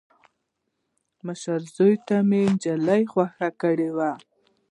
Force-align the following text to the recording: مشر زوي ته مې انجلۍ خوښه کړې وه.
مشر 1.25 1.59
زوي 1.75 1.95
ته 2.07 2.17
مې 2.27 2.39
انجلۍ 2.47 3.01
خوښه 3.11 3.49
کړې 3.61 3.89
وه. 3.97 4.11